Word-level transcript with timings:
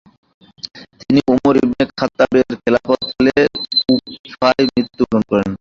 তিনি 0.99 1.19
ওমর 1.31 1.55
ইবনে 1.57 1.83
খাত্তাবের 1.99 2.45
খেলাফতকালে 2.61 3.33
কূফায় 3.81 4.63
মৃত্যু 4.69 5.03
বরণ 5.03 5.23
করেন। 5.29 5.47